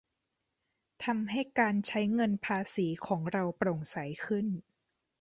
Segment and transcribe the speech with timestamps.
[1.03, 4.47] ทำให้การใช้เงินภาษีของเราโปร่งใสขึ้น